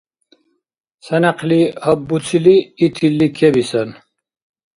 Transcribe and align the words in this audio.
Ца 1.03 1.15
някъли 1.23 1.61
гьабуцили, 1.81 2.55
итилли 2.85 3.27
кебисан. 3.37 3.89